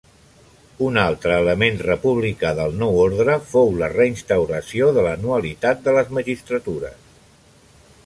[0.85, 7.17] Un altre element republicà del nou ordre fou la reinstauració de l'anualitat de les magistratures.